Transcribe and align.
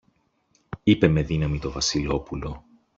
είπε 0.83 1.07
με 1.07 1.21
δύναμη 1.21 1.59
το 1.59 1.71
Βασιλόπουλο. 1.71 2.63